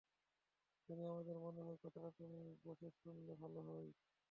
[0.89, 3.87] Johnny, আমার মনে হয়, কথাটা তুমি বসে শুনলে ভালো হয়।